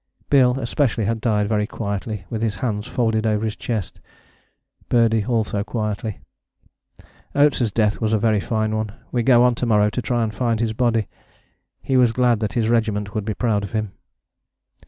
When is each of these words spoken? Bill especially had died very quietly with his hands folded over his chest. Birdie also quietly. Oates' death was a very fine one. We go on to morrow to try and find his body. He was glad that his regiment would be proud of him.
Bill 0.31 0.57
especially 0.59 1.05
had 1.05 1.21
died 1.21 1.47
very 1.47 1.67
quietly 1.67 2.25
with 2.27 2.41
his 2.41 2.55
hands 2.55 2.87
folded 2.87 3.27
over 3.27 3.45
his 3.45 3.55
chest. 3.55 3.99
Birdie 4.89 5.23
also 5.25 5.63
quietly. 5.63 6.21
Oates' 7.35 7.69
death 7.69 8.01
was 8.01 8.11
a 8.11 8.17
very 8.17 8.39
fine 8.39 8.75
one. 8.75 8.93
We 9.11 9.21
go 9.21 9.43
on 9.43 9.53
to 9.53 9.67
morrow 9.67 9.91
to 9.91 10.01
try 10.01 10.23
and 10.23 10.33
find 10.33 10.59
his 10.59 10.73
body. 10.73 11.07
He 11.83 11.97
was 11.97 12.13
glad 12.13 12.39
that 12.39 12.53
his 12.53 12.67
regiment 12.67 13.13
would 13.13 13.25
be 13.25 13.35
proud 13.35 13.63
of 13.63 13.73
him. 13.73 13.91